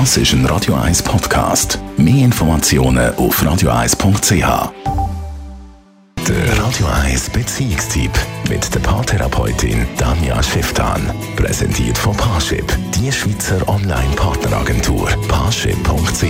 Das 0.00 0.16
ist 0.16 0.32
ein 0.32 0.44
Radio 0.46 0.74
1 0.74 1.04
Podcast. 1.04 1.78
Mehr 1.96 2.24
Informationen 2.24 3.14
auf 3.14 3.40
radio1.ch. 3.40 4.72
Der 6.26 6.58
Radio 6.58 6.86
1 7.04 7.30
Beziehungstyp 7.30 8.10
mit 8.48 8.74
der 8.74 8.80
Paartherapeutin 8.80 9.86
Danja 9.96 10.42
Schifftan. 10.42 11.00
Präsentiert 11.36 11.96
von 11.96 12.16
Paarship, 12.16 12.76
die 12.96 13.12
Schweizer 13.12 13.68
Online-Partneragentur. 13.68 15.10
Paarship.ch. 15.28 16.24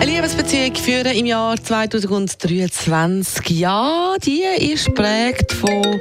Eine 0.00 0.12
Liebesbeziehung 0.12 0.76
führen 0.76 1.16
im 1.16 1.26
Jahr 1.26 1.60
2023. 1.60 3.50
Ja, 3.50 4.14
die 4.24 4.44
ist 4.60 4.86
geprägt 4.86 5.52
von 5.52 6.00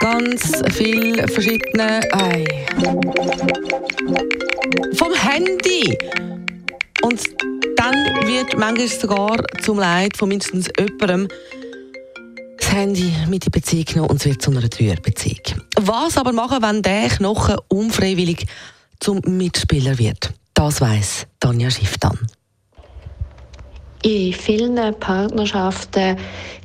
ganz 0.00 0.62
vielen 0.72 1.28
verschiedenen. 1.28 2.02
Ei. 2.12 2.44
Vom 4.94 5.12
Handy. 5.14 5.96
Und 7.02 7.22
dann 7.76 7.94
wird 8.26 8.58
manchmal 8.58 8.88
sogar 8.88 9.44
zum 9.62 9.78
Leid 9.78 10.16
von 10.16 10.28
mindestens 10.28 10.68
jemandem 10.78 11.28
das 12.58 12.72
Handy 12.72 13.12
mit 13.28 13.46
in 13.46 13.52
Beziehung 13.52 13.84
genommen 13.84 14.10
und 14.10 14.16
es 14.20 14.26
wird 14.26 14.42
zu 14.42 14.50
einer 14.50 14.68
Dreierbeziehung. 14.68 15.62
Was 15.78 16.16
aber 16.16 16.32
machen, 16.32 16.62
wenn 16.62 16.82
der 16.82 17.08
Knochen 17.08 17.56
unfreiwillig 17.68 18.46
zum 18.98 19.20
Mitspieler 19.26 19.98
wird? 19.98 20.32
Das 20.54 20.80
weiss 20.80 21.26
Tanja 21.38 21.70
Schiff 21.70 21.96
dann. 21.98 22.18
In 24.02 24.32
vielen 24.32 24.76
Partnerschaften 24.98 26.16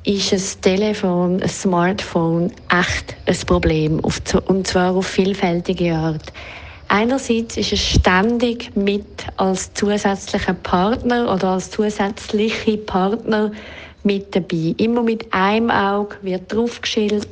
ist 0.05 0.31
ein 0.31 0.61
Telefon, 0.61 1.43
ein 1.43 1.49
Smartphone 1.49 2.49
echt 2.69 3.13
ein 3.25 3.35
Problem, 3.45 3.99
und 3.99 4.67
zwar 4.67 4.95
auf 4.95 5.07
vielfältige 5.07 5.93
Art. 5.93 6.31
Einerseits 6.87 7.57
ist 7.57 7.73
es 7.73 7.81
ständig 7.81 8.73
mit 8.77 9.05
als 9.35 9.73
zusätzlicher 9.73 10.53
Partner 10.53 11.33
oder 11.33 11.49
als 11.49 11.71
zusätzliche 11.71 12.77
Partner 12.77 13.51
mit 14.03 14.33
dabei. 14.33 14.73
Immer 14.77 15.03
mit 15.03 15.33
einem 15.33 15.71
Auge 15.71 16.15
wird 16.21 16.53
draufgeschildert. 16.53 17.27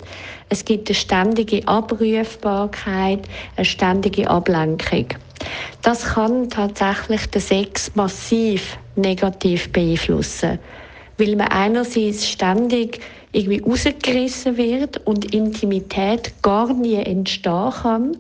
Es 0.50 0.66
gibt 0.66 0.90
eine 0.90 0.96
ständige 0.96 1.66
Abrufbarkeit, 1.66 3.22
eine 3.56 3.66
ständige 3.66 4.30
Ablenkung. 4.30 5.06
Das 5.81 6.04
kann 6.04 6.50
tatsächlich 6.50 7.26
den 7.28 7.42
Sex 7.42 7.92
massiv 7.96 8.78
negativ 8.96 9.72
beeinflussen, 9.72 10.60
weil 11.18 11.36
man 11.36 11.48
einerseits 11.48 12.28
ständig 12.28 13.00
irgendwie 13.32 13.62
rausgerissen 13.62 14.58
wird 14.58 15.06
und 15.06 15.34
Intimität 15.34 16.34
gar 16.42 16.74
nie 16.74 16.96
entstehen 16.96 17.72
kann 17.82 18.18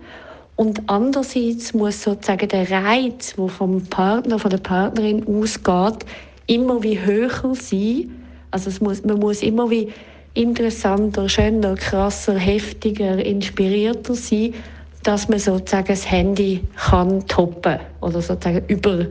und 0.55 0.83
andererseits 0.87 1.73
muss 1.73 2.03
sozusagen 2.03 2.47
der 2.47 2.69
Reiz, 2.69 3.35
der 3.35 3.47
vom 3.47 3.83
Partner, 3.85 4.37
von 4.37 4.51
der 4.51 4.59
Partnerin 4.59 5.25
ausgeht, 5.27 6.05
immer 6.45 6.83
wie 6.83 6.99
höher 6.99 7.55
sein. 7.55 8.11
Also 8.51 8.69
es 8.69 8.79
muss, 8.79 9.03
man 9.03 9.19
muss 9.19 9.41
immer 9.41 9.69
wie 9.71 9.91
interessanter, 10.35 11.27
schöner, 11.27 11.75
krasser, 11.75 12.37
heftiger, 12.37 13.17
inspirierter 13.23 14.13
sein, 14.13 14.53
dass 15.01 15.27
man 15.27 15.39
sozusagen 15.39 15.87
das 15.87 16.09
Handy 16.09 16.61
kann 16.75 17.25
toppen 17.27 17.79
oder 18.01 18.21
sozusagen 18.21 18.63
über, 18.67 19.07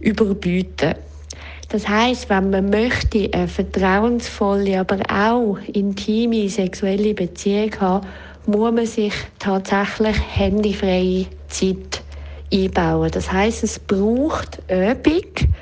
überbieten. 0.00 0.94
Das 1.70 1.86
heißt, 1.86 2.30
wenn 2.30 2.50
man 2.50 2.70
möchte 2.70 3.28
eine 3.32 3.46
vertrauensvolle, 3.46 4.80
aber 4.80 4.98
auch 5.10 5.58
intime 5.72 6.48
sexuelle 6.48 7.12
Beziehung 7.12 7.78
haben, 7.80 8.06
muss 8.46 8.72
man 8.72 8.86
sich 8.86 9.12
tatsächlich 9.38 10.16
handyfreie 10.34 11.26
Zeit 11.48 12.02
einbauen. 12.50 13.10
Das 13.10 13.30
heißt, 13.30 13.64
es 13.64 13.78
braucht 13.78 14.60
Übung, 14.68 15.52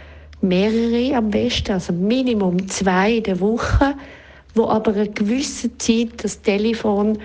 mehrere 0.40 1.16
am 1.16 1.30
besten, 1.30 1.72
also 1.72 1.92
Minimum 1.92 2.68
zwei 2.68 3.16
in 3.16 3.24
der 3.24 3.40
Woche, 3.40 3.94
wo 4.54 4.68
aber 4.68 4.92
eine 4.92 5.08
gewisse 5.08 5.76
Zeit 5.78 6.22
das 6.22 6.40
Telefon 6.40 7.18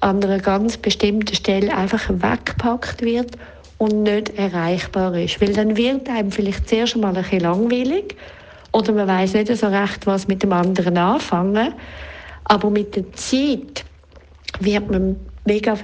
an 0.00 0.22
einer 0.22 0.40
ganz 0.40 0.76
bestimmten 0.76 1.34
Stelle 1.34 1.74
einfach 1.74 2.08
weggepackt 2.08 3.02
wird 3.02 3.38
und 3.78 4.02
nicht 4.02 4.38
erreichbar 4.38 5.14
ist. 5.16 5.40
Weil 5.40 5.52
dann 5.52 5.76
wird 5.76 6.08
einem 6.08 6.30
vielleicht 6.30 6.68
zuerst 6.68 6.94
einmal 6.94 7.16
ein 7.16 7.22
bisschen 7.22 7.40
langweilig 7.40 8.16
oder 8.72 8.92
man 8.92 9.08
weiß 9.08 9.34
nicht 9.34 9.56
so 9.56 9.66
recht, 9.66 10.06
was 10.06 10.28
mit 10.28 10.42
dem 10.42 10.52
anderen 10.52 10.96
anfangen. 10.96 11.74
Aber 12.44 12.70
mit 12.70 12.94
der 12.96 13.12
Zeit 13.12 13.84
wird 14.60 14.90
man 14.90 15.16
mega, 15.44 15.76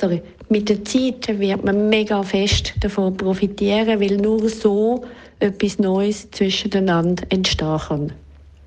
sorry, 0.00 0.22
mit 0.48 0.68
der 0.68 0.84
Zeit 0.84 1.28
wird 1.38 1.64
man 1.64 1.88
mega 1.88 2.22
fest 2.22 2.74
davon 2.80 3.16
profitieren, 3.16 4.00
weil 4.00 4.16
nur 4.16 4.48
so 4.48 5.04
etwas 5.38 5.78
Neues 5.78 6.30
zwischeneinander 6.30 7.24
entstehen 7.30 7.78
kann. 7.78 8.12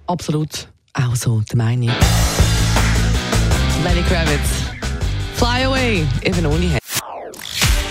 Absolut, 0.08 0.68
auch 0.94 1.16
so, 1.16 1.42
der 1.42 1.58
meine 1.58 1.92
Lenny 3.84 4.02
Kravitz. 4.08 4.64
Fly 5.36 5.66
away, 5.66 6.06
even 6.24 6.46
only 6.46 6.83